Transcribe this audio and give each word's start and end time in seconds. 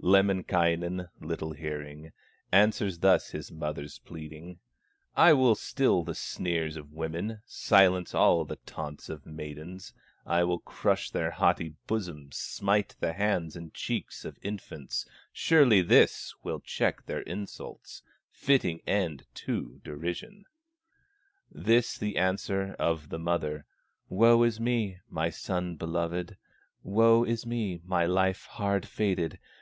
Lemminkainen, 0.00 1.10
little 1.20 1.52
hearing, 1.52 2.12
Answers 2.50 3.00
thus 3.00 3.28
his 3.32 3.52
mother's 3.52 3.98
pleading: 3.98 4.58
"I 5.14 5.34
will 5.34 5.54
still 5.54 6.02
the 6.02 6.14
sneers 6.14 6.78
of 6.78 6.94
women, 6.94 7.42
Silence 7.44 8.14
all 8.14 8.46
the 8.46 8.56
taunts 8.64 9.10
of 9.10 9.26
maidens, 9.26 9.92
I 10.24 10.44
will 10.44 10.60
crush 10.60 11.10
their 11.10 11.30
haughty 11.32 11.74
bosoms, 11.86 12.38
Smite 12.38 12.96
the 13.00 13.12
hands 13.12 13.54
and 13.54 13.74
cheeks 13.74 14.24
of 14.24 14.38
infants; 14.40 15.04
Surely 15.30 15.82
this 15.82 16.32
will 16.42 16.60
check 16.60 17.04
their 17.04 17.20
insults, 17.20 18.02
Fitting 18.30 18.80
ending 18.86 19.26
to 19.34 19.78
derision!" 19.84 20.46
This 21.50 21.98
the 21.98 22.16
answer 22.16 22.74
of 22.78 23.10
the 23.10 23.18
mother: 23.18 23.66
"Woe 24.08 24.42
is 24.42 24.58
me, 24.58 25.00
my 25.10 25.28
son 25.28 25.76
beloved! 25.76 26.38
Woe 26.82 27.24
is 27.24 27.44
me, 27.44 27.82
my 27.84 28.06
life 28.06 28.46
hard 28.46 28.86
fated! 28.86 29.38